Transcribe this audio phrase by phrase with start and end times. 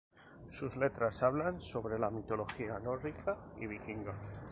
[0.49, 4.15] Sus letras hablan sobre la mitología nórdica y vikinga.